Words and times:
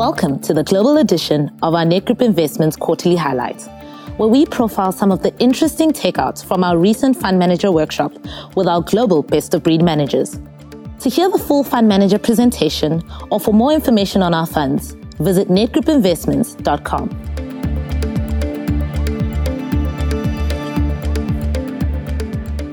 Welcome 0.00 0.40
to 0.44 0.54
the 0.54 0.64
global 0.64 0.96
edition 0.96 1.54
of 1.62 1.74
our 1.74 1.84
Nedgroup 1.84 2.22
Investments 2.22 2.74
quarterly 2.74 3.16
highlights, 3.16 3.66
where 4.16 4.30
we 4.30 4.46
profile 4.46 4.92
some 4.92 5.12
of 5.12 5.22
the 5.22 5.36
interesting 5.40 5.92
takeouts 5.92 6.42
from 6.42 6.64
our 6.64 6.78
recent 6.78 7.18
fund 7.18 7.38
manager 7.38 7.70
workshop 7.70 8.10
with 8.56 8.66
our 8.66 8.80
global 8.80 9.22
best 9.22 9.52
of 9.52 9.62
breed 9.62 9.82
managers. 9.82 10.40
To 11.00 11.10
hear 11.10 11.30
the 11.30 11.38
full 11.38 11.62
fund 11.64 11.86
manager 11.86 12.18
presentation 12.18 13.02
or 13.30 13.38
for 13.38 13.52
more 13.52 13.74
information 13.74 14.22
on 14.22 14.32
our 14.32 14.46
funds, 14.46 14.92
visit 15.18 15.48
nedgroupinvestments.com. 15.48 17.10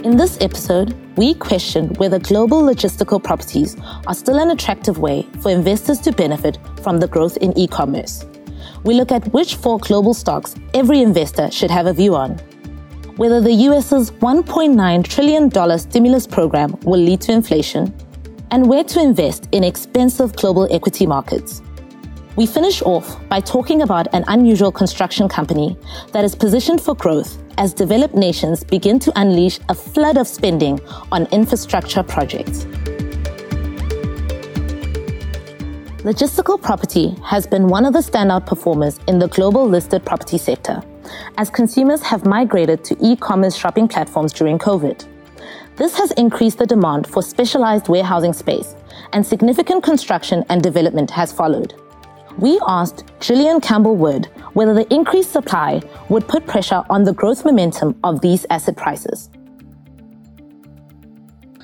In 0.05 0.15
this 0.15 0.39
episode, 0.39 0.95
we 1.17 1.33
question 1.33 1.89
whether 1.95 2.19
global 2.19 2.61
logistical 2.61 3.21
properties 3.21 3.75
are 4.07 4.13
still 4.13 4.37
an 4.37 4.51
attractive 4.51 4.99
way 4.99 5.27
for 5.41 5.51
investors 5.51 5.99
to 5.99 6.13
benefit 6.13 6.57
from 6.87 7.01
the 7.01 7.07
growth 7.09 7.35
in 7.41 7.51
e 7.57 7.67
commerce. 7.67 8.25
We 8.85 8.93
look 8.93 9.11
at 9.11 9.27
which 9.33 9.55
four 9.55 9.77
global 9.77 10.13
stocks 10.13 10.55
every 10.73 11.01
investor 11.01 11.51
should 11.51 11.69
have 11.69 11.85
a 11.85 11.91
view 11.91 12.15
on, 12.15 12.37
whether 13.17 13.41
the 13.41 13.51
US's 13.67 14.09
$1.9 14.11 15.03
trillion 15.03 15.79
stimulus 15.79 16.25
program 16.25 16.79
will 16.83 17.01
lead 17.01 17.19
to 17.23 17.33
inflation, 17.33 17.93
and 18.51 18.69
where 18.69 18.85
to 18.85 19.01
invest 19.01 19.49
in 19.51 19.65
expensive 19.65 20.33
global 20.37 20.73
equity 20.73 21.05
markets. 21.05 21.61
We 22.37 22.45
finish 22.45 22.81
off 22.83 23.19
by 23.27 23.41
talking 23.41 23.81
about 23.81 24.07
an 24.13 24.23
unusual 24.29 24.71
construction 24.71 25.27
company 25.27 25.77
that 26.13 26.23
is 26.23 26.35
positioned 26.35 26.79
for 26.79 26.95
growth 26.95 27.37
as 27.57 27.73
developed 27.73 28.15
nations 28.15 28.63
begin 28.63 28.97
to 28.99 29.11
unleash 29.19 29.59
a 29.67 29.75
flood 29.75 30.15
of 30.15 30.25
spending 30.25 30.79
on 31.11 31.25
infrastructure 31.33 32.01
projects. 32.01 32.65
Logistical 36.07 36.61
property 36.61 37.13
has 37.21 37.45
been 37.45 37.67
one 37.67 37.83
of 37.83 37.91
the 37.91 37.99
standout 37.99 38.45
performers 38.45 38.97
in 39.09 39.19
the 39.19 39.27
global 39.27 39.67
listed 39.67 40.05
property 40.05 40.37
sector, 40.37 40.81
as 41.37 41.49
consumers 41.49 42.01
have 42.01 42.25
migrated 42.25 42.81
to 42.85 42.95
e 43.01 43.17
commerce 43.17 43.57
shopping 43.57 43.89
platforms 43.89 44.31
during 44.31 44.57
COVID. 44.57 45.05
This 45.75 45.97
has 45.97 46.11
increased 46.11 46.59
the 46.59 46.65
demand 46.65 47.07
for 47.07 47.21
specialized 47.21 47.89
warehousing 47.89 48.31
space, 48.31 48.73
and 49.11 49.25
significant 49.25 49.83
construction 49.83 50.45
and 50.47 50.63
development 50.63 51.11
has 51.11 51.33
followed 51.33 51.73
we 52.37 52.59
asked 52.67 53.03
Julian 53.19 53.59
Campbell 53.59 53.95
Wood 53.95 54.25
whether 54.53 54.73
the 54.73 54.91
increased 54.93 55.31
supply 55.31 55.81
would 56.09 56.27
put 56.27 56.45
pressure 56.45 56.83
on 56.89 57.03
the 57.03 57.13
growth 57.13 57.43
momentum 57.43 57.99
of 58.03 58.21
these 58.21 58.45
asset 58.51 58.77
prices. 58.77 59.29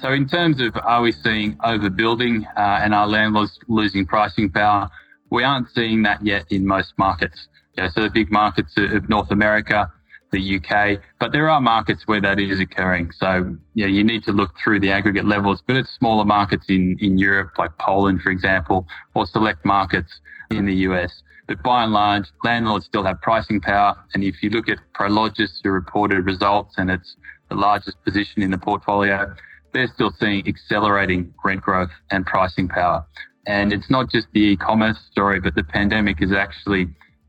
So, 0.02 0.12
in 0.12 0.28
terms 0.28 0.60
of 0.60 0.76
are 0.84 1.02
we 1.02 1.12
seeing 1.12 1.56
overbuilding 1.58 2.46
uh, 2.58 2.82
and 2.84 2.94
our 2.94 3.08
landlords 3.08 3.60
losing 3.68 4.06
pricing 4.06 4.50
power, 4.50 4.90
we 5.30 5.44
aren't 5.44 5.70
seeing 5.70 6.04
that 6.04 6.26
yet 6.26 6.46
in 6.52 6.66
most 6.66 6.94
markets. 6.98 7.48
Yeah, 7.78 7.90
so, 7.90 8.04
the 8.04 8.10
big 8.10 8.32
markets 8.32 8.74
of 8.78 9.08
North 9.10 9.32
America, 9.32 9.92
the 10.32 10.58
UK, 10.58 11.00
but 11.20 11.32
there 11.32 11.50
are 11.50 11.62
markets 11.62 12.04
where 12.08 12.20
that 12.22 12.40
is 12.40 12.60
occurring. 12.60 13.12
So, 13.12 13.56
yeah, 13.76 13.86
you 13.86 14.04
need 14.04 14.24
to 14.24 14.32
look 14.32 14.52
through 14.62 14.80
the 14.80 14.92
aggregate 14.92 15.26
levels, 15.26 15.64
but 15.66 15.78
it's 15.78 15.92
smaller 15.92 16.26
markets 16.26 16.66
in, 16.70 16.98
in 17.00 17.18
Europe, 17.18 17.52
like 17.58 17.78
Poland, 17.78 18.22
for 18.22 18.32
example, 18.32 18.88
or 19.14 19.26
select 19.26 19.64
markets 19.64 20.20
in 20.50 20.66
the 20.66 20.76
US. 20.88 21.22
But 21.48 21.62
by 21.62 21.84
and 21.84 21.94
large, 21.94 22.26
landlords 22.44 22.86
still 22.86 23.04
have 23.04 23.22
pricing 23.22 23.62
power. 23.62 23.96
And 24.14 24.24
if 24.24 24.42
you 24.42 24.50
look 24.50 24.70
at 24.70 24.80
Prologis, 24.94 25.60
who 25.64 25.70
reported 25.72 26.26
results, 26.26 26.76
and 26.78 26.90
it's 26.90 27.16
the 27.50 27.56
largest 27.56 28.04
position 28.04 28.42
in 28.42 28.52
the 28.52 28.58
portfolio, 28.58 29.36
they're 29.74 29.92
still 29.94 30.14
seeing 30.20 30.48
accelerating 30.48 31.34
rent 31.44 31.62
growth 31.62 31.90
and 32.12 32.26
pricing 32.26 32.68
power. 32.68 33.06
And 33.46 33.74
it's 33.74 33.90
not 33.90 34.10
just 34.10 34.28
the 34.34 34.40
e-commerce 34.40 34.98
story, 35.12 35.40
but 35.40 35.56
the 35.56 35.64
pandemic 35.64 36.20
has 36.20 36.32
actually 36.32 36.88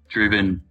driven 0.09 0.63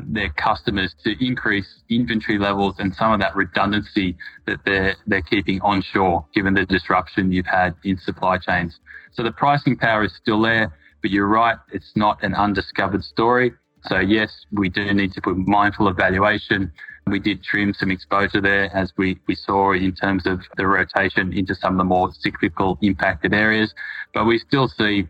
their 0.00 0.30
customers 0.30 0.94
to 1.04 1.14
increase 1.24 1.82
inventory 1.90 2.38
levels 2.38 2.76
and 2.78 2.94
some 2.94 3.12
of 3.12 3.20
that 3.20 3.34
redundancy 3.34 4.16
that 4.46 4.58
they're 4.64 4.94
they're 5.06 5.22
keeping 5.22 5.60
onshore, 5.60 6.24
given 6.34 6.54
the 6.54 6.64
disruption 6.66 7.32
you've 7.32 7.46
had 7.46 7.74
in 7.84 7.98
supply 7.98 8.38
chains. 8.38 8.78
So 9.12 9.22
the 9.22 9.32
pricing 9.32 9.76
power 9.76 10.04
is 10.04 10.14
still 10.20 10.40
there. 10.42 10.72
But 11.00 11.12
you're 11.12 11.28
right, 11.28 11.56
it's 11.72 11.92
not 11.94 12.22
an 12.24 12.34
undiscovered 12.34 13.04
story. 13.04 13.52
So 13.84 14.00
yes, 14.00 14.46
we 14.52 14.68
do 14.68 14.92
need 14.92 15.12
to 15.12 15.20
put 15.20 15.36
mindful 15.36 15.88
evaluation. 15.88 16.72
We 17.10 17.18
did 17.18 17.42
trim 17.42 17.74
some 17.74 17.90
exposure 17.90 18.40
there 18.40 18.74
as 18.74 18.92
we, 18.96 19.18
we 19.26 19.34
saw 19.34 19.72
in 19.72 19.94
terms 19.94 20.26
of 20.26 20.40
the 20.56 20.66
rotation 20.66 21.32
into 21.32 21.54
some 21.54 21.74
of 21.74 21.78
the 21.78 21.84
more 21.84 22.10
cyclical 22.12 22.78
impacted 22.82 23.34
areas. 23.34 23.74
But 24.14 24.26
we 24.26 24.38
still 24.38 24.68
see 24.68 25.08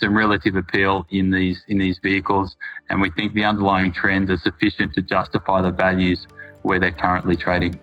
some 0.00 0.16
relative 0.16 0.56
appeal 0.56 1.06
in 1.10 1.30
these 1.30 1.62
in 1.68 1.78
these 1.78 1.98
vehicles, 2.02 2.56
and 2.90 3.00
we 3.00 3.10
think 3.10 3.34
the 3.34 3.44
underlying 3.44 3.92
trends 3.92 4.30
are 4.30 4.38
sufficient 4.38 4.92
to 4.94 5.02
justify 5.02 5.62
the 5.62 5.70
values 5.70 6.26
where 6.62 6.80
they're 6.80 6.90
currently 6.90 7.36
trading. 7.36 7.78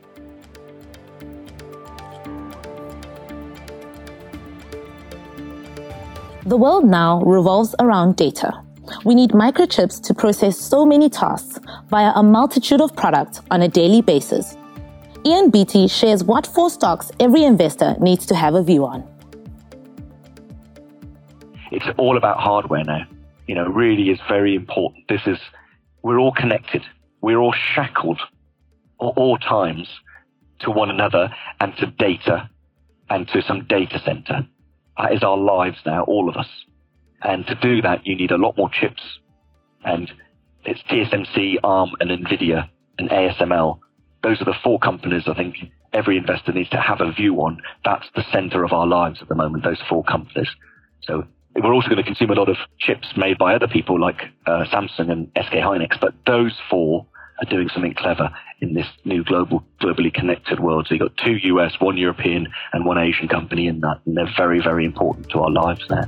The 6.45 6.57
world 6.57 6.85
now 6.85 7.23
revolves 7.23 7.73
around 7.79 8.17
data. 8.17 8.61
We 9.03 9.16
need 9.16 9.31
microchips 9.31 10.01
to 10.03 10.13
process 10.13 10.57
so 10.59 10.85
many 10.85 11.09
tasks 11.09 11.59
via 11.90 12.12
a 12.16 12.23
multitude 12.23 12.81
of 12.81 12.96
products 12.96 13.41
on 13.51 13.62
a 13.62 13.68
daily 13.68 14.01
basis. 14.01 14.57
Ian 15.25 15.50
Beattie 15.50 15.88
shares 15.88 16.23
what 16.23 16.46
four 16.46 16.69
stocks 16.69 17.12
every 17.19 17.44
investor 17.44 17.96
needs 18.00 18.25
to 18.28 18.35
have 18.35 18.53
a 18.53 18.62
view 18.62 18.85
on. 18.85 19.03
It's 21.72 21.85
all 21.97 22.16
about 22.16 22.40
hardware 22.40 22.84
now. 22.84 23.07
You 23.47 23.56
know, 23.56 23.68
really 23.68 24.09
is 24.09 24.19
very 24.28 24.56
important. 24.56 25.07
This 25.09 25.22
is, 25.25 25.40
we're 26.03 26.19
all 26.19 26.31
connected. 26.31 26.84
We're 27.22 27.40
all 27.40 27.53
shackled 27.73 28.19
at 29.02 29.06
all 29.17 29.38
times 29.38 29.88
to 30.59 30.72
one 30.72 30.90
another 30.90 31.34
and 31.59 31.75
to 31.78 31.88
data 31.88 32.50
and 33.09 33.28
to 33.29 33.41
some 33.41 33.66
data 33.66 34.00
center. 34.06 34.47
That 34.97 35.13
is 35.13 35.23
our 35.23 35.38
lives 35.38 35.78
now, 35.85 36.03
all 36.03 36.29
of 36.29 36.38
us. 36.38 36.47
And 37.25 37.45
to 37.47 37.55
do 37.55 37.81
that, 37.81 38.05
you 38.05 38.15
need 38.15 38.31
a 38.31 38.37
lot 38.37 38.55
more 38.55 38.69
chips. 38.69 39.01
And 39.83 40.11
it's 40.63 40.81
TSMC, 40.83 41.57
ARM, 41.63 41.91
and 41.99 42.11
NVIDIA, 42.11 42.69
and 42.99 43.09
ASML. 43.09 43.79
Those 44.21 44.41
are 44.41 44.45
the 44.45 44.55
four 44.63 44.79
companies 44.79 45.23
I 45.27 45.33
think 45.33 45.55
every 45.91 46.17
investor 46.17 46.51
needs 46.51 46.69
to 46.69 46.79
have 46.79 47.01
a 47.01 47.11
view 47.11 47.35
on. 47.37 47.59
That's 47.83 48.07
the 48.15 48.23
center 48.31 48.63
of 48.63 48.73
our 48.73 48.85
lives 48.85 49.21
at 49.21 49.27
the 49.27 49.35
moment, 49.35 49.63
those 49.63 49.81
four 49.89 50.03
companies. 50.03 50.49
So 51.01 51.23
we're 51.55 51.73
also 51.73 51.87
going 51.87 51.97
to 51.97 52.03
consume 52.03 52.29
a 52.29 52.35
lot 52.35 52.49
of 52.49 52.57
chips 52.79 53.07
made 53.17 53.37
by 53.39 53.55
other 53.55 53.67
people 53.67 53.99
like 53.99 54.21
uh, 54.45 54.65
Samsung 54.71 55.11
and 55.11 55.31
SK 55.35 55.53
Hynix, 55.53 55.99
but 55.99 56.13
those 56.27 56.53
four 56.69 57.07
are 57.41 57.49
doing 57.49 57.69
something 57.69 57.93
clever 57.95 58.29
in 58.61 58.73
this 58.73 58.87
new 59.03 59.23
global, 59.23 59.63
globally 59.81 60.13
connected 60.13 60.59
world. 60.59 60.87
So 60.87 60.95
you've 60.95 61.01
got 61.01 61.17
two 61.17 61.37
US, 61.55 61.73
one 61.79 61.97
European, 61.97 62.47
and 62.73 62.85
one 62.85 62.97
Asian 62.97 63.27
company 63.27 63.67
in 63.67 63.79
that, 63.81 64.01
and 64.05 64.15
they're 64.15 64.31
very, 64.37 64.61
very 64.61 64.85
important 64.85 65.29
to 65.31 65.39
our 65.39 65.51
lives 65.51 65.85
there. 65.89 66.07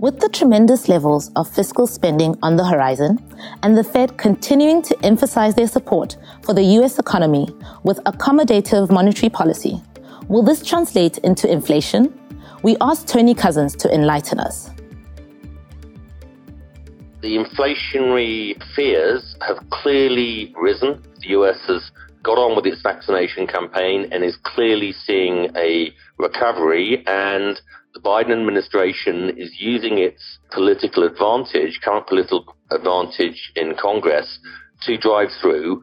With 0.00 0.20
the 0.20 0.28
tremendous 0.28 0.88
levels 0.88 1.32
of 1.34 1.50
fiscal 1.50 1.88
spending 1.88 2.36
on 2.40 2.54
the 2.54 2.64
horizon, 2.64 3.18
and 3.64 3.76
the 3.76 3.82
Fed 3.82 4.16
continuing 4.16 4.80
to 4.82 4.96
emphasize 5.04 5.56
their 5.56 5.66
support 5.66 6.16
for 6.44 6.54
the 6.54 6.62
US 6.62 7.00
economy 7.00 7.48
with 7.82 7.98
accommodative 8.04 8.92
monetary 8.92 9.28
policy, 9.28 9.82
will 10.28 10.44
this 10.44 10.64
translate 10.64 11.18
into 11.18 11.50
inflation? 11.50 12.16
We 12.62 12.76
asked 12.80 13.08
Tony 13.08 13.34
Cousins 13.34 13.74
to 13.74 13.92
enlighten 13.92 14.38
us. 14.38 14.70
The 17.20 17.36
inflationary 17.36 18.62
fears 18.76 19.34
have 19.44 19.58
clearly 19.70 20.54
risen. 20.56 21.02
The 21.22 21.30
US 21.30 21.58
has 21.66 21.90
got 22.22 22.38
on 22.38 22.54
with 22.54 22.66
its 22.66 22.80
vaccination 22.82 23.48
campaign 23.48 24.08
and 24.12 24.22
is 24.22 24.36
clearly 24.44 24.92
seeing 24.92 25.50
a 25.56 25.92
recovery 26.18 27.02
and 27.08 27.60
the 27.94 28.00
Biden 28.00 28.32
administration 28.32 29.30
is 29.36 29.56
using 29.58 29.98
its 29.98 30.38
political 30.52 31.04
advantage, 31.04 31.80
current 31.82 32.06
political 32.06 32.56
advantage 32.70 33.52
in 33.56 33.74
Congress 33.80 34.38
to 34.82 34.96
drive 34.98 35.28
through 35.40 35.82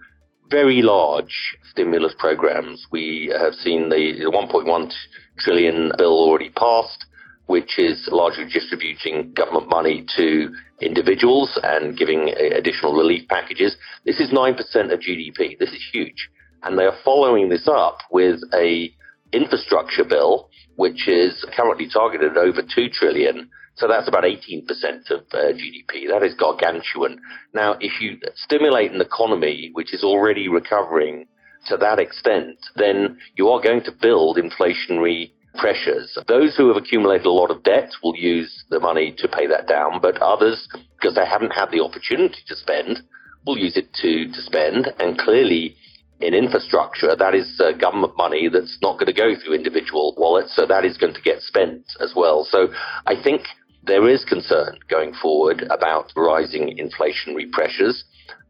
very 0.50 0.81
large 0.81 1.57
stimulus 1.72 2.13
programs. 2.19 2.86
We 2.92 3.34
have 3.38 3.54
seen 3.56 3.90
the 3.90 4.30
1.1 4.31 4.94
trillion 5.40 5.92
bill 5.98 6.13
already 6.13 6.50
passed 6.50 7.06
which 7.48 7.78
is 7.78 8.08
largely 8.12 8.46
distributing 8.46 9.31
government 9.34 9.69
money 9.69 10.06
to 10.16 10.50
individuals 10.81 11.60
and 11.63 11.98
giving 11.98 12.30
uh, 12.30 12.56
additional 12.56 12.94
relief 12.94 13.28
packages. 13.28 13.75
This 14.06 14.19
is 14.19 14.31
9% 14.31 14.58
of 14.92 15.00
GDP. 15.00 15.58
This 15.60 15.69
is 15.69 15.84
huge. 15.92 16.30
And 16.63 16.78
they 16.78 16.86
are 16.86 16.98
following 17.04 17.50
this 17.50 17.68
up 17.68 18.00
with 18.12 18.40
a 18.54 18.92
infrastructure 19.31 20.04
bill, 20.04 20.50
which 20.75 21.07
is 21.07 21.45
currently 21.56 21.88
targeted 21.92 22.31
at 22.31 22.38
over 22.38 22.62
2 22.62 22.89
trillion. 22.89 23.50
So 23.75 23.88
that's 23.88 24.07
about 24.07 24.24
18% 24.24 24.63
of 25.12 25.22
uh, 25.33 25.51
GDP. 25.51 26.07
That 26.10 26.24
is 26.24 26.33
gargantuan. 26.36 27.19
Now, 27.54 27.75
if 27.80 28.00
you 28.00 28.18
stimulate 28.36 28.92
an 28.92 29.01
economy 29.01 29.72
which 29.74 29.94
is 29.94 30.04
already 30.04 30.48
recovering 30.48 31.25
to 31.68 31.77
that 31.77 32.00
extent, 32.00 32.57
then 32.75 33.18
you 33.36 33.50
are 33.50 33.62
going 33.62 33.83
to 33.83 33.92
build 33.92 34.38
inflationary 34.38 35.31
pressures. 35.57 36.18
Those 36.27 36.56
who 36.56 36.68
have 36.68 36.77
accumulated 36.77 37.25
a 37.25 37.31
lot 37.31 37.51
of 37.51 37.63
debt 37.63 37.92
will 38.04 38.16
use 38.16 38.63
the 38.69 38.80
money 38.80 39.13
to 39.18 39.27
pay 39.27 39.48
that 39.48 39.68
down, 39.68 40.00
but 40.01 40.22
others, 40.22 40.68
because 41.00 41.16
they 41.16 41.25
haven't 41.25 41.51
had 41.51 41.72
the 41.72 41.83
opportunity 41.83 42.39
to 42.48 42.56
spend, 42.56 43.00
will 43.45 43.57
use 43.57 43.77
it 43.77 43.94
to, 43.94 44.27
to 44.31 44.42
spend. 44.42 44.88
And 45.00 45.18
clearly, 45.18 45.75
in 46.22 46.34
infrastructure, 46.34 47.16
that 47.16 47.36
is 47.36 47.60
uh, 47.60 47.78
government 47.78 48.18
money 48.18 48.50
that's 48.52 48.78
not 48.82 48.94
going 48.94 49.08
to 49.08 49.14
go 49.14 49.36
through 49.36 49.56
individual 49.56 50.16
wallets, 50.18 50.56
so 50.56 50.66
that 50.66 50.86
is 50.86 50.98
going 50.98 51.14
to 51.14 51.22
get 51.22 51.42
spent 51.42 51.84
as 52.00 52.14
well. 52.16 52.48
So 52.50 52.70
I 53.06 53.22
think 53.22 53.42
there 53.84 54.08
is 54.10 54.26
concern 54.26 54.80
going 54.90 55.14
forward 55.14 55.64
about 55.70 56.12
rising 56.16 56.78
inflationary 56.78 57.52
pressures. 57.52 58.04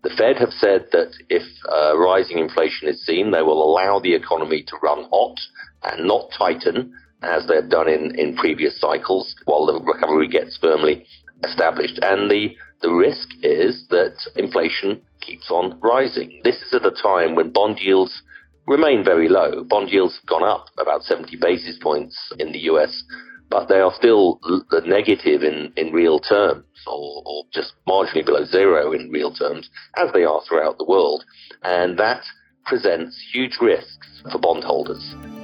The 0.04 0.12
Fed 0.18 0.38
have 0.38 0.52
said 0.52 0.86
that 0.92 1.14
if 1.30 1.44
uh, 1.68 1.98
rising 1.98 2.38
inflation 2.38 2.88
is 2.88 3.04
seen, 3.06 3.32
they 3.32 3.42
will 3.42 3.64
allow 3.64 4.00
the 4.00 4.14
economy 4.14 4.64
to 4.68 4.78
run 4.82 5.08
hot 5.12 5.38
and 5.84 6.08
not 6.08 6.30
tighten 6.38 6.94
as 7.24 7.48
they've 7.48 7.70
done 7.70 7.90
in, 7.90 8.18
in 8.20 8.36
previous 8.36 8.80
cycles 8.80 9.36
while 9.46 9.66
the 9.66 9.82
recovery 9.82 10.28
gets 10.28 10.58
firmly 10.62 11.06
established. 11.44 12.00
And 12.02 12.30
the, 12.30 12.56
the 12.82 12.94
risk 12.94 13.30
is 13.42 13.86
that 13.90 14.16
inflation 14.36 15.02
keeps 15.22 15.50
on 15.50 15.80
rising. 15.82 16.42
This 16.44 16.62
is 16.62 16.74
at 16.74 16.86
a 16.86 16.92
time 16.92 17.36
when 17.36 17.52
bond 17.52 17.80
yields 17.80 18.22
remain 18.68 19.04
very 19.04 19.30
low. 19.30 19.64
Bond 19.64 19.90
yields 19.90 20.16
have 20.18 20.26
gone 20.26 20.44
up 20.44 20.68
about 20.78 21.04
70 21.04 21.38
basis 21.38 21.78
points 21.82 22.16
in 22.40 22.52
the 22.52 22.60
US, 22.72 23.04
but 23.50 23.68
they 23.68 23.80
are 23.80 23.94
still 23.96 24.40
negative 24.86 25.44
in, 25.44 25.72
in 25.78 25.94
real 25.94 26.20
terms 26.20 26.66
or, 26.88 27.24
or 27.26 27.44
just 27.54 27.74
marginally 27.88 28.26
below 28.26 28.46
zero 28.46 28.92
in 28.92 29.10
real 29.12 29.34
terms, 29.34 29.70
as 29.96 30.12
they 30.14 30.24
are 30.24 30.42
throughout 30.48 30.78
the 30.78 30.86
world. 30.86 31.24
And 31.64 31.98
that 31.98 32.24
presents 32.66 33.20
huge 33.32 33.58
risks 33.62 34.24
for 34.32 34.40
bondholders. 34.40 35.35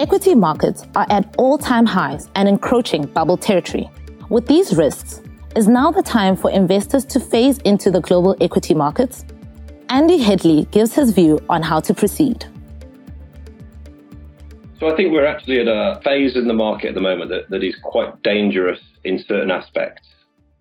Equity 0.00 0.34
markets 0.34 0.86
are 0.96 1.06
at 1.10 1.34
all 1.36 1.58
time 1.58 1.84
highs 1.84 2.30
and 2.34 2.48
encroaching 2.48 3.04
bubble 3.04 3.36
territory. 3.36 3.90
With 4.30 4.46
these 4.46 4.74
risks, 4.74 5.20
is 5.54 5.68
now 5.68 5.90
the 5.90 6.02
time 6.02 6.36
for 6.36 6.50
investors 6.50 7.04
to 7.04 7.20
phase 7.20 7.58
into 7.66 7.90
the 7.90 8.00
global 8.00 8.34
equity 8.40 8.72
markets? 8.72 9.26
Andy 9.90 10.16
Headley 10.16 10.66
gives 10.70 10.94
his 10.94 11.12
view 11.12 11.38
on 11.50 11.62
how 11.62 11.80
to 11.80 11.92
proceed. 11.92 12.46
So 14.78 14.90
I 14.90 14.96
think 14.96 15.12
we're 15.12 15.26
actually 15.26 15.60
at 15.60 15.68
a 15.68 16.00
phase 16.02 16.34
in 16.34 16.48
the 16.48 16.54
market 16.54 16.88
at 16.88 16.94
the 16.94 17.02
moment 17.02 17.28
that, 17.28 17.50
that 17.50 17.62
is 17.62 17.76
quite 17.82 18.22
dangerous 18.22 18.80
in 19.04 19.22
certain 19.28 19.50
aspects. 19.50 20.08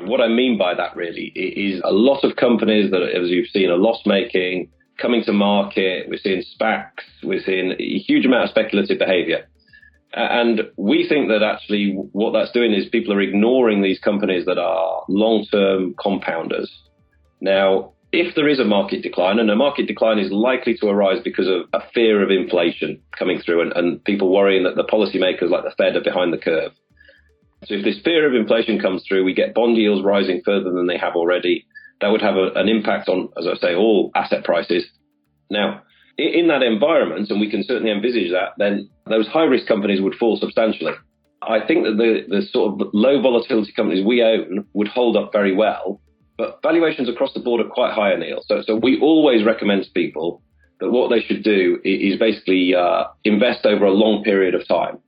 What 0.01 0.19
I 0.19 0.27
mean 0.27 0.57
by 0.57 0.74
that 0.74 0.97
really 0.97 1.27
is 1.27 1.81
a 1.85 1.94
lot 1.94 2.25
of 2.25 2.35
companies 2.35 2.92
that, 2.92 3.03
as 3.03 3.30
you've 3.30 3.47
seen, 3.47 3.69
are 3.69 3.77
loss 3.77 4.06
making, 4.06 4.69
coming 5.01 5.24
to 5.25 5.34
market. 5.34 6.07
We're 6.10 6.19
seeing 6.19 6.44
SPACs. 6.44 7.04
We're 7.24 7.44
seeing 7.44 7.72
a 7.72 7.98
huge 8.00 8.25
amount 8.25 8.46
of 8.46 8.50
speculative 8.50 9.00
behavior. 9.00 9.48
And 10.13 10.62
we 10.75 11.07
think 11.07 11.30
that 11.30 11.44
actually 11.44 11.94
what 12.13 12.31
that's 12.31 12.51
doing 12.51 12.74
is 12.74 12.90
people 12.90 13.13
are 13.13 13.22
ignoring 13.22 13.81
these 13.81 14.00
companies 14.00 14.46
that 14.46 14.57
are 14.57 15.04
long 15.07 15.46
term 15.51 15.94
compounders. 15.94 16.68
Now, 17.42 17.94
if 18.12 18.34
there 18.36 18.48
is 18.48 18.60
a 18.60 18.66
market 18.66 19.04
decline, 19.04 19.38
and 19.38 19.51
a 19.51 19.56
market 19.56 19.86
decline 19.86 20.18
is 20.18 20.31
likely 20.31 20.75
to 20.78 20.88
arise 20.88 21.22
because 21.24 21.48
of 21.48 21.62
a 21.74 21.81
fear 21.94 22.24
of 22.24 22.31
inflation 22.31 23.00
coming 23.18 23.40
through 23.40 23.62
and, 23.62 23.74
and 23.74 24.04
people 24.04 24.34
worrying 24.34 24.63
that 24.63 24.75
the 24.75 24.84
policymakers 24.84 25.52
like 25.52 25.63
the 25.63 25.74
Fed 25.78 25.95
are 25.95 26.04
behind 26.04 26.34
the 26.34 26.40
curve. 26.40 26.72
So 27.66 27.75
if 27.75 27.84
this 27.84 28.00
fear 28.04 28.28
of 28.28 28.34
inflation 28.34 28.80
comes 28.80 29.04
through, 29.07 29.25
we 29.25 29.34
get 29.34 29.54
bond 29.54 29.78
yields 29.78 30.04
rising 30.04 30.42
further 30.44 30.72
than 30.72 30.88
they 30.88 30.98
have 30.98 31.16
already 31.16 31.68
that 32.01 32.10
would 32.10 32.22
have 32.22 32.36
a, 32.36 32.51
an 32.56 32.69
impact 32.69 33.10
on, 33.10 33.30
as 33.38 33.46
I 33.48 33.56
say, 33.60 33.75
all 33.75 34.12
asset 34.16 34.44
prices. 34.44 34.86
Now, 35.50 35.81
in, 36.18 36.48
that 36.50 36.63
environment, 36.63 37.30
and 37.30 37.40
we 37.40 37.50
can 37.50 37.63
certainly 37.63 37.92
envisage 37.92 38.31
that, 38.31 38.54
then 38.57 38.90
those 39.07 39.28
high 39.28 39.44
risk 39.44 39.68
companies 39.68 40.01
would 40.01 40.16
fall 40.16 40.38
substantially. 40.38 40.94
I 41.42 41.66
think 41.66 41.86
that 41.86 41.96
the, 41.98 42.24
the 42.28 42.42
sort 42.51 42.81
of 42.81 42.90
low 42.94 43.22
volatility 43.22 43.72
companies 43.72 44.06
we 44.06 44.22
own 44.22 44.66
would 44.74 44.90
hold 44.90 45.16
up 45.16 45.31
very 45.31 45.56
well, 45.56 46.01
but 46.38 46.60
valuations 46.62 47.10
across 47.10 47.34
the 47.34 47.40
board 47.40 47.66
are 47.66 47.69
quite 47.69 47.94
high, 47.94 48.16
Neil. 48.16 48.44
So, 48.45 48.62
so 48.66 48.75
we 48.75 49.00
always 49.00 49.45
recommend 49.45 49.84
to 49.86 49.92
people 49.92 50.42
that 50.80 50.92
what 50.92 51.10
they 51.10 51.22
should 51.22 51.44
do 51.44 51.80
is 51.84 52.19
basically 52.19 52.75
uh, 52.75 53.06
invest 53.24 53.66
over 53.66 53.86
a 53.86 53.92
long 53.92 54.24
period 54.24 54.56
of 54.56 54.68
time 54.68 55.00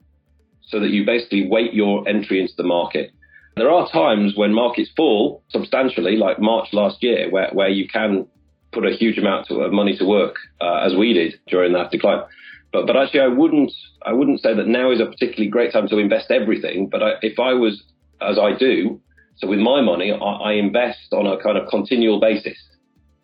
so 0.62 0.80
that 0.80 0.90
you 0.90 1.04
basically 1.04 1.46
wait 1.48 1.74
your 1.74 2.06
entry 2.08 2.40
into 2.40 2.54
the 2.56 2.62
market 2.62 3.10
there 3.56 3.70
are 3.70 3.90
times 3.90 4.32
when 4.34 4.54
markets 4.54 4.90
fall 4.96 5.42
substantially, 5.48 6.16
like 6.16 6.40
March 6.40 6.68
last 6.72 7.02
year, 7.02 7.30
where, 7.30 7.50
where 7.52 7.68
you 7.68 7.86
can 7.88 8.26
put 8.72 8.86
a 8.86 8.96
huge 8.96 9.18
amount 9.18 9.50
of 9.50 9.72
money 9.72 9.96
to 9.98 10.04
work, 10.04 10.36
uh, 10.60 10.80
as 10.86 10.94
we 10.94 11.12
did 11.12 11.34
during 11.48 11.72
that 11.74 11.90
decline. 11.90 12.22
But, 12.72 12.86
but 12.86 12.96
actually, 12.96 13.20
I 13.20 13.28
wouldn't, 13.28 13.70
I 14.04 14.12
wouldn't 14.12 14.40
say 14.40 14.54
that 14.54 14.66
now 14.66 14.90
is 14.90 15.00
a 15.00 15.06
particularly 15.06 15.50
great 15.50 15.72
time 15.72 15.88
to 15.88 15.98
invest 15.98 16.30
everything. 16.30 16.88
But 16.90 17.02
I, 17.02 17.10
if 17.20 17.38
I 17.38 17.52
was, 17.52 17.82
as 18.22 18.38
I 18.38 18.56
do, 18.56 19.00
so 19.36 19.46
with 19.46 19.58
my 19.58 19.82
money, 19.82 20.10
I, 20.10 20.16
I 20.16 20.52
invest 20.54 21.12
on 21.12 21.26
a 21.26 21.42
kind 21.42 21.58
of 21.58 21.68
continual 21.68 22.20
basis. 22.20 22.58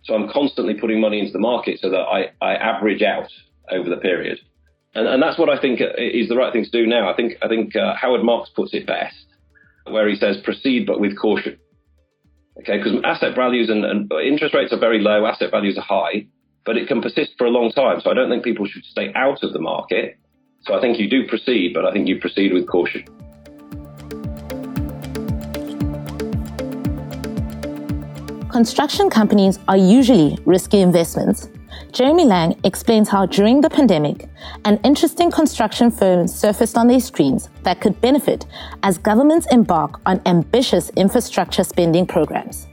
So 0.04 0.14
I'm 0.14 0.28
constantly 0.28 0.74
putting 0.74 1.00
money 1.00 1.20
into 1.20 1.32
the 1.32 1.38
market 1.38 1.80
so 1.80 1.88
that 1.90 1.96
I, 1.96 2.32
I 2.42 2.54
average 2.54 3.02
out 3.02 3.30
over 3.70 3.88
the 3.88 3.96
period. 3.96 4.38
And, 4.94 5.06
and 5.06 5.22
that's 5.22 5.38
what 5.38 5.48
I 5.48 5.58
think 5.58 5.80
is 5.80 6.28
the 6.28 6.36
right 6.36 6.52
thing 6.52 6.64
to 6.64 6.70
do 6.70 6.86
now. 6.86 7.10
I 7.10 7.16
think, 7.16 7.34
I 7.40 7.48
think 7.48 7.74
uh, 7.74 7.94
Howard 7.94 8.24
Marks 8.24 8.50
puts 8.54 8.74
it 8.74 8.86
best 8.86 9.16
where 9.90 10.08
he 10.08 10.16
says 10.16 10.36
proceed 10.38 10.86
but 10.86 11.00
with 11.00 11.18
caution. 11.18 11.58
Okay, 12.60 12.78
because 12.78 13.00
asset 13.04 13.36
values 13.36 13.70
and, 13.70 13.84
and, 13.84 14.10
interest 14.24 14.54
rates 14.54 14.72
are 14.72 14.78
very 14.78 15.00
low, 15.00 15.26
asset 15.26 15.50
values 15.50 15.78
are 15.78 15.84
high, 15.84 16.26
but 16.64 16.76
it 16.76 16.88
can 16.88 17.00
persist 17.00 17.30
for 17.38 17.46
a 17.46 17.50
long 17.50 17.70
time. 17.70 18.00
So 18.00 18.10
I 18.10 18.14
don't 18.14 18.28
think 18.28 18.42
people 18.42 18.66
should 18.66 18.84
stay 18.84 19.12
out 19.14 19.44
of 19.44 19.52
the 19.52 19.60
market. 19.60 20.18
So 20.62 20.74
I 20.74 20.80
think 20.80 20.98
you 20.98 21.08
do 21.08 21.26
proceed, 21.26 21.72
but 21.72 21.84
I 21.84 21.92
think 21.92 22.08
you 22.08 22.18
proceed 22.18 22.52
with 22.52 22.66
caution. 22.66 23.04
Construction 28.50 29.08
companies 29.08 29.60
are 29.68 29.76
usually 29.76 30.36
risky 30.44 30.80
investments 30.80 31.48
Jeremy 31.92 32.26
Lang 32.26 32.60
explains 32.64 33.08
how 33.08 33.24
during 33.24 33.62
the 33.62 33.70
pandemic, 33.70 34.28
an 34.66 34.78
interesting 34.84 35.30
construction 35.30 35.90
firm 35.90 36.28
surfaced 36.28 36.76
on 36.76 36.86
their 36.86 37.00
screens 37.00 37.48
that 37.62 37.80
could 37.80 37.98
benefit 38.00 38.46
as 38.82 38.98
governments 38.98 39.46
embark 39.50 40.00
on 40.04 40.20
ambitious 40.26 40.90
infrastructure 40.90 41.64
spending 41.64 42.06
programs. 42.06 42.66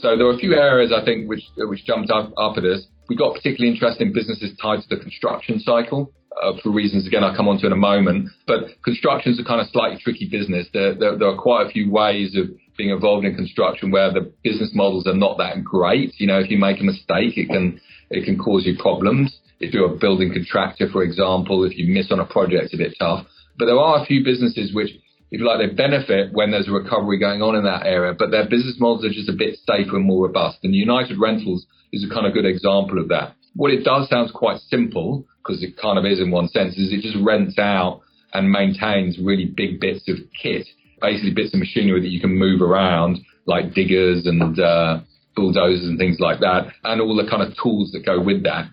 So 0.00 0.16
there 0.16 0.24
were 0.24 0.32
a 0.32 0.38
few 0.38 0.54
areas 0.54 0.92
I 0.96 1.04
think 1.04 1.28
which 1.28 1.44
which 1.56 1.84
jumped 1.84 2.10
up, 2.10 2.32
at 2.38 2.64
us. 2.64 2.86
We 3.10 3.16
got 3.16 3.34
particularly 3.34 3.72
interested 3.72 4.06
in 4.06 4.14
businesses 4.14 4.56
tied 4.62 4.80
to 4.80 4.88
the 4.88 4.96
construction 4.96 5.60
cycle. 5.60 6.12
Uh, 6.40 6.52
for 6.62 6.70
reasons 6.70 7.06
again 7.06 7.22
I'll 7.22 7.36
come 7.36 7.48
on 7.48 7.58
to 7.58 7.66
in 7.66 7.72
a 7.72 7.76
moment. 7.76 8.30
But 8.46 8.82
construction 8.82 9.32
is 9.32 9.40
a 9.40 9.44
kind 9.44 9.60
of 9.60 9.66
slightly 9.68 9.98
tricky 10.02 10.26
business. 10.26 10.68
There, 10.72 10.94
there, 10.94 11.18
there, 11.18 11.28
are 11.28 11.36
quite 11.36 11.66
a 11.66 11.70
few 11.70 11.90
ways 11.90 12.34
of 12.34 12.48
being 12.80 12.96
involved 12.96 13.26
in 13.26 13.34
construction 13.34 13.90
where 13.90 14.10
the 14.10 14.32
business 14.42 14.70
models 14.74 15.06
are 15.06 15.14
not 15.14 15.36
that 15.36 15.62
great. 15.62 16.14
You 16.16 16.26
know, 16.26 16.38
if 16.38 16.48
you 16.48 16.56
make 16.56 16.80
a 16.80 16.84
mistake, 16.84 17.36
it 17.36 17.48
can 17.48 17.78
it 18.08 18.24
can 18.24 18.38
cause 18.38 18.64
you 18.64 18.74
problems. 18.78 19.36
If 19.60 19.74
you're 19.74 19.92
a 19.92 19.98
building 19.98 20.32
contractor, 20.32 20.88
for 20.90 21.02
example, 21.02 21.64
if 21.64 21.76
you 21.76 21.92
miss 21.92 22.10
on 22.10 22.20
a 22.20 22.24
project, 22.24 22.64
it's 22.64 22.74
a 22.74 22.78
bit 22.78 22.94
tough. 22.98 23.26
But 23.58 23.66
there 23.66 23.78
are 23.78 24.02
a 24.02 24.06
few 24.06 24.24
businesses 24.24 24.74
which, 24.74 24.88
if 25.30 25.40
you 25.40 25.46
like, 25.46 25.58
they 25.58 25.74
benefit 25.74 26.32
when 26.32 26.50
there's 26.50 26.68
a 26.68 26.72
recovery 26.72 27.18
going 27.18 27.42
on 27.42 27.54
in 27.54 27.64
that 27.64 27.84
area, 27.84 28.14
but 28.18 28.30
their 28.30 28.48
business 28.48 28.76
models 28.80 29.04
are 29.04 29.12
just 29.12 29.28
a 29.28 29.36
bit 29.36 29.58
safer 29.68 29.96
and 29.96 30.06
more 30.06 30.24
robust. 30.26 30.60
And 30.62 30.74
United 30.74 31.18
Rentals 31.20 31.66
is 31.92 32.02
a 32.02 32.08
kind 32.08 32.26
of 32.26 32.32
good 32.32 32.46
example 32.46 32.98
of 32.98 33.08
that. 33.08 33.34
What 33.54 33.72
it 33.72 33.84
does 33.84 34.08
sounds 34.08 34.32
quite 34.32 34.60
simple 34.72 35.26
because 35.44 35.62
it 35.62 35.76
kind 35.76 35.98
of 35.98 36.06
is 36.06 36.18
in 36.18 36.30
one 36.30 36.48
sense, 36.48 36.78
is 36.78 36.94
it 36.94 37.02
just 37.02 37.22
rents 37.22 37.58
out 37.58 38.00
and 38.32 38.50
maintains 38.50 39.18
really 39.22 39.44
big 39.44 39.80
bits 39.80 40.08
of 40.08 40.16
kit 40.40 40.66
basically 41.00 41.32
bits 41.32 41.52
of 41.54 41.60
machinery 41.60 42.00
that 42.00 42.08
you 42.08 42.20
can 42.20 42.36
move 42.36 42.62
around, 42.62 43.18
like 43.46 43.74
diggers 43.74 44.26
and 44.26 44.58
uh, 44.58 45.00
bulldozers 45.34 45.86
and 45.86 45.98
things 45.98 46.18
like 46.20 46.40
that, 46.40 46.72
and 46.84 47.00
all 47.00 47.16
the 47.16 47.28
kind 47.28 47.42
of 47.42 47.56
tools 47.62 47.92
that 47.92 48.04
go 48.04 48.20
with 48.22 48.44
that, 48.44 48.68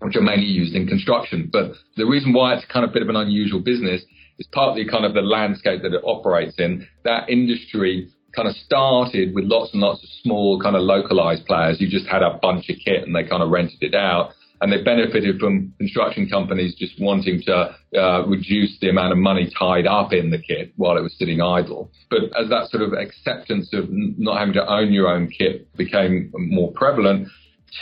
which 0.00 0.16
are 0.16 0.22
mainly 0.22 0.46
used 0.46 0.74
in 0.74 0.86
construction. 0.86 1.48
But 1.52 1.72
the 1.96 2.06
reason 2.06 2.32
why 2.32 2.54
it's 2.54 2.64
kind 2.66 2.84
of 2.84 2.90
a 2.90 2.92
bit 2.92 3.02
of 3.02 3.08
an 3.08 3.16
unusual 3.16 3.60
business 3.60 4.02
is 4.38 4.48
partly 4.52 4.86
kind 4.86 5.04
of 5.04 5.14
the 5.14 5.22
landscape 5.22 5.82
that 5.82 5.94
it 5.94 6.02
operates 6.04 6.58
in. 6.58 6.86
That 7.04 7.28
industry 7.28 8.10
kind 8.34 8.48
of 8.48 8.54
started 8.56 9.34
with 9.34 9.44
lots 9.44 9.72
and 9.72 9.80
lots 9.80 10.02
of 10.02 10.08
small 10.22 10.60
kind 10.60 10.74
of 10.74 10.82
localized 10.82 11.46
players 11.46 11.78
who 11.78 11.86
just 11.86 12.06
had 12.06 12.22
a 12.22 12.38
bunch 12.42 12.68
of 12.68 12.76
kit 12.84 13.04
and 13.06 13.14
they 13.14 13.22
kind 13.22 13.42
of 13.42 13.50
rented 13.50 13.80
it 13.80 13.94
out 13.94 14.32
and 14.60 14.72
they 14.72 14.82
benefited 14.82 15.38
from 15.38 15.72
construction 15.78 16.28
companies 16.28 16.74
just 16.74 17.00
wanting 17.00 17.42
to 17.46 17.76
uh, 17.98 18.24
reduce 18.26 18.78
the 18.80 18.88
amount 18.88 19.12
of 19.12 19.18
money 19.18 19.50
tied 19.58 19.86
up 19.86 20.12
in 20.12 20.30
the 20.30 20.38
kit 20.38 20.72
while 20.76 20.96
it 20.96 21.02
was 21.02 21.14
sitting 21.18 21.40
idle. 21.40 21.90
But 22.10 22.24
as 22.40 22.48
that 22.50 22.68
sort 22.70 22.82
of 22.82 22.92
acceptance 22.92 23.70
of 23.72 23.86
not 23.90 24.38
having 24.38 24.54
to 24.54 24.66
own 24.66 24.92
your 24.92 25.08
own 25.08 25.28
kit 25.28 25.74
became 25.76 26.32
more 26.34 26.72
prevalent, 26.72 27.28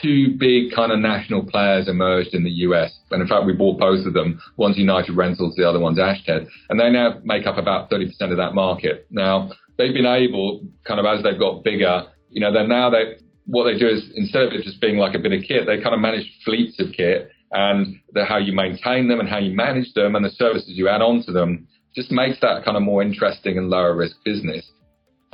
two 0.01 0.35
big 0.39 0.75
kind 0.75 0.91
of 0.91 0.99
national 0.99 1.45
players 1.45 1.89
emerged 1.89 2.35
in 2.35 2.45
the 2.45 2.51
US. 2.51 2.99
And 3.11 3.21
in 3.21 3.29
fact, 3.29 3.45
we 3.45 3.53
bought 3.53 3.79
both 3.79 4.07
of 4.07 4.15
them. 4.15 4.41
One's 4.57 4.79
United 4.79 5.15
Rentals, 5.15 5.55
the 5.57 5.69
other 5.69 5.79
one's 5.79 5.99
Ashtead. 5.99 6.49
And 6.71 6.81
they 6.81 6.91
now 6.91 7.21
make 7.25 7.47
up 7.47 7.59
about 7.59 7.91
30% 7.91 8.09
of 8.31 8.39
that 8.39 8.55
market. 8.55 9.07
Now, 9.11 9.51
they've 9.77 9.93
been 9.95 10.07
able, 10.07 10.63
kind 10.87 11.01
of 11.01 11.07
as 11.07 11.23
they've 11.23 11.39
got 11.39 11.65
bigger, 11.65 12.07
you 12.31 12.41
know, 12.41 12.53
they're 12.53 12.67
now 12.67 12.89
they 12.89 13.19
what 13.47 13.65
they 13.65 13.79
do 13.79 13.89
is 13.89 14.11
instead 14.15 14.43
of 14.43 14.53
it 14.53 14.63
just 14.63 14.81
being 14.81 14.99
like 14.99 15.15
a 15.15 15.19
bit 15.19 15.33
of 15.33 15.43
kit, 15.47 15.67
they 15.67 15.81
kind 15.83 15.95
of 15.95 16.01
manage 16.01 16.31
fleets 16.45 16.79
of 16.81 16.93
kit 16.97 17.31
and 17.51 17.99
the, 18.13 18.25
how 18.25 18.39
you 18.39 18.53
maintain 18.53 19.09
them 19.09 19.21
and 19.21 19.29
how 19.29 19.39
you 19.39 19.55
manage 19.55 19.93
them 19.95 20.15
and 20.15 20.25
the 20.25 20.31
services 20.31 20.71
you 20.75 20.89
add 20.89 21.03
on 21.03 21.23
to 21.25 21.33
them 21.33 21.67
just 21.95 22.11
makes 22.11 22.41
that 22.41 22.65
kind 22.65 22.77
of 22.77 22.83
more 22.83 23.03
interesting 23.03 23.59
and 23.59 23.69
lower 23.69 23.95
risk 23.95 24.17
business. 24.25 24.71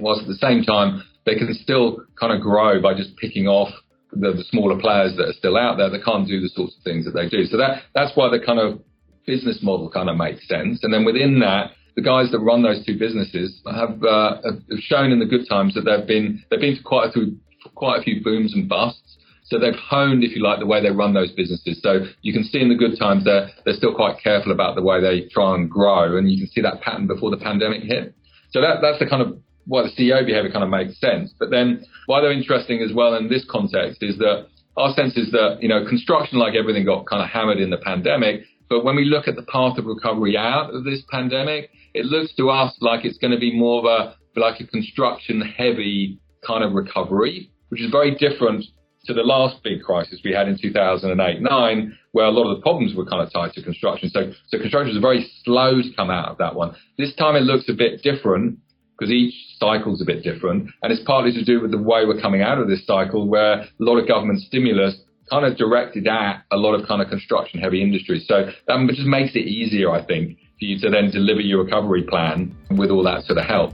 Whilst 0.00 0.22
at 0.22 0.28
the 0.28 0.34
same 0.34 0.62
time, 0.62 1.02
they 1.24 1.36
can 1.36 1.52
still 1.54 2.04
kind 2.18 2.32
of 2.32 2.40
grow 2.40 2.80
by 2.80 2.94
just 2.94 3.16
picking 3.16 3.46
off 3.46 3.68
the, 4.12 4.32
the 4.32 4.44
smaller 4.50 4.80
players 4.80 5.16
that 5.16 5.28
are 5.28 5.34
still 5.34 5.56
out 5.56 5.76
there 5.76 5.90
that 5.90 6.04
can't 6.04 6.26
do 6.26 6.40
the 6.40 6.48
sorts 6.48 6.76
of 6.76 6.82
things 6.82 7.04
that 7.04 7.12
they 7.12 7.28
do. 7.28 7.44
So 7.44 7.58
that 7.58 7.82
that's 7.94 8.16
why 8.16 8.30
the 8.30 8.44
kind 8.44 8.58
of 8.58 8.80
business 9.26 9.60
model 9.62 9.90
kind 9.90 10.08
of 10.08 10.16
makes 10.16 10.48
sense. 10.48 10.80
And 10.82 10.92
then 10.92 11.04
within 11.04 11.40
that, 11.40 11.72
the 11.94 12.02
guys 12.02 12.30
that 12.30 12.38
run 12.38 12.62
those 12.62 12.84
two 12.86 12.98
businesses 12.98 13.60
have, 13.66 14.02
uh, 14.02 14.40
have 14.42 14.78
shown 14.80 15.12
in 15.12 15.18
the 15.18 15.26
good 15.26 15.46
times 15.48 15.74
that 15.74 15.82
they've 15.82 16.06
been 16.06 16.42
they've 16.50 16.60
been 16.60 16.76
to 16.76 16.82
quite 16.82 17.10
a 17.10 17.12
few 17.12 17.36
quite 17.78 18.00
a 18.00 18.02
few 18.02 18.22
booms 18.22 18.52
and 18.54 18.68
busts. 18.68 19.16
So 19.44 19.58
they've 19.58 19.74
honed, 19.74 20.24
if 20.24 20.36
you 20.36 20.42
like, 20.42 20.58
the 20.58 20.66
way 20.66 20.82
they 20.82 20.90
run 20.90 21.14
those 21.14 21.32
businesses. 21.32 21.80
So 21.82 22.04
you 22.20 22.34
can 22.34 22.44
see 22.44 22.60
in 22.60 22.68
the 22.68 22.74
good 22.74 22.98
times 22.98 23.24
they're 23.24 23.48
they're 23.64 23.74
still 23.74 23.94
quite 23.94 24.22
careful 24.22 24.52
about 24.52 24.74
the 24.74 24.82
way 24.82 25.00
they 25.00 25.26
try 25.28 25.54
and 25.54 25.70
grow, 25.70 26.18
and 26.18 26.30
you 26.30 26.38
can 26.38 26.48
see 26.48 26.60
that 26.60 26.82
pattern 26.82 27.06
before 27.06 27.30
the 27.30 27.38
pandemic 27.38 27.82
hit. 27.82 28.14
So 28.50 28.60
that 28.60 28.82
that's 28.82 28.98
the 28.98 29.06
kind 29.06 29.22
of 29.22 29.38
why 29.64 29.82
the 29.82 29.92
CEO 29.96 30.24
behavior 30.24 30.50
kind 30.50 30.64
of 30.64 30.70
makes 30.70 31.00
sense. 31.00 31.32
But 31.38 31.50
then 31.50 31.84
why 32.06 32.20
they're 32.20 32.32
interesting 32.32 32.82
as 32.82 32.92
well 32.94 33.14
in 33.14 33.28
this 33.28 33.44
context 33.48 34.02
is 34.02 34.18
that 34.18 34.48
our 34.76 34.92
sense 34.94 35.16
is 35.16 35.30
that 35.32 35.58
you 35.60 35.68
know 35.68 35.86
construction, 35.88 36.38
like 36.38 36.54
everything, 36.54 36.84
got 36.84 37.06
kind 37.06 37.22
of 37.22 37.30
hammered 37.30 37.58
in 37.58 37.70
the 37.70 37.78
pandemic. 37.78 38.42
But 38.68 38.84
when 38.84 38.96
we 38.96 39.06
look 39.06 39.28
at 39.28 39.36
the 39.36 39.42
path 39.48 39.78
of 39.78 39.86
recovery 39.86 40.36
out 40.36 40.74
of 40.74 40.84
this 40.84 41.02
pandemic, 41.10 41.70
it 41.94 42.04
looks 42.04 42.34
to 42.36 42.50
us 42.50 42.76
like 42.80 43.06
it's 43.06 43.16
going 43.16 43.32
to 43.32 43.40
be 43.40 43.56
more 43.56 43.78
of 43.80 43.86
a 43.86 44.16
like 44.38 44.60
a 44.60 44.66
construction 44.66 45.40
heavy 45.40 46.20
kind 46.46 46.62
of 46.62 46.72
recovery, 46.72 47.50
which 47.68 47.80
is 47.80 47.90
very 47.90 48.14
different 48.14 48.64
to 49.04 49.14
the 49.14 49.22
last 49.22 49.62
big 49.62 49.82
crisis 49.82 50.20
we 50.24 50.32
had 50.32 50.48
in 50.48 50.58
2008 50.60 51.40
9, 51.40 51.98
where 52.12 52.26
a 52.26 52.30
lot 52.30 52.50
of 52.50 52.56
the 52.56 52.62
problems 52.62 52.94
were 52.94 53.06
kind 53.06 53.22
of 53.22 53.32
tied 53.32 53.52
to 53.54 53.62
construction. 53.62 54.10
So, 54.10 54.32
so 54.48 54.58
construction 54.58 54.94
was 54.94 55.00
very 55.00 55.30
slow 55.44 55.80
to 55.80 55.88
come 55.96 56.10
out 56.10 56.28
of 56.28 56.38
that 56.38 56.54
one. 56.54 56.74
This 56.98 57.14
time 57.14 57.36
it 57.36 57.42
looks 57.42 57.68
a 57.68 57.74
bit 57.74 58.02
different 58.02 58.58
because 58.98 59.12
each 59.12 59.34
cycle 59.58 59.94
is 59.94 60.02
a 60.02 60.04
bit 60.04 60.22
different. 60.22 60.70
And 60.82 60.92
it's 60.92 61.02
partly 61.04 61.32
to 61.32 61.44
do 61.44 61.60
with 61.60 61.70
the 61.70 61.78
way 61.78 62.04
we're 62.04 62.20
coming 62.20 62.42
out 62.42 62.58
of 62.58 62.68
this 62.68 62.84
cycle 62.84 63.28
where 63.28 63.60
a 63.60 63.68
lot 63.78 63.96
of 63.96 64.08
government 64.08 64.40
stimulus 64.40 64.96
kind 65.30 65.44
of 65.44 65.56
directed 65.56 66.06
at 66.08 66.42
a 66.50 66.56
lot 66.56 66.74
of 66.74 66.86
kind 66.86 67.00
of 67.02 67.08
construction 67.08 67.60
heavy 67.60 67.82
industries. 67.82 68.26
So 68.26 68.50
that 68.66 68.86
just 68.88 69.06
makes 69.06 69.36
it 69.36 69.46
easier, 69.46 69.90
I 69.90 70.04
think, 70.04 70.38
for 70.58 70.64
you 70.64 70.80
to 70.80 70.90
then 70.90 71.10
deliver 71.10 71.40
your 71.40 71.64
recovery 71.64 72.02
plan 72.02 72.56
with 72.70 72.90
all 72.90 73.04
that 73.04 73.24
sort 73.24 73.38
of 73.38 73.44
help. 73.44 73.72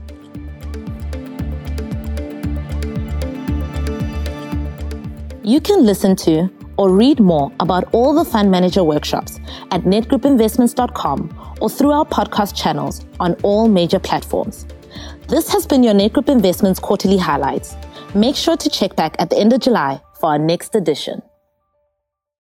You 5.45 5.61
can 5.61 5.85
listen 5.85 6.15
to 6.25 6.49
or 6.75 6.89
read 6.89 7.19
more 7.19 7.51
about 7.59 7.93
all 7.93 8.15
the 8.15 8.25
fund 8.25 8.49
manager 8.49 8.83
workshops 8.83 9.39
at 9.69 9.81
nedgroupinvestments.com 9.81 11.57
or 11.61 11.69
through 11.69 11.91
our 11.91 12.03
podcast 12.03 12.55
channels 12.55 13.05
on 13.19 13.35
all 13.43 13.67
major 13.67 13.99
platforms. 13.99 14.65
This 15.27 15.47
has 15.49 15.67
been 15.67 15.83
your 15.83 15.93
Nedgroup 15.93 16.29
Investments 16.29 16.79
quarterly 16.79 17.19
highlights. 17.19 17.75
Make 18.15 18.35
sure 18.35 18.57
to 18.57 18.69
check 18.71 18.95
back 18.95 19.15
at 19.19 19.29
the 19.29 19.37
end 19.37 19.53
of 19.53 19.59
July 19.59 20.01
for 20.19 20.29
our 20.29 20.39
next 20.39 20.73
edition. 20.73 21.21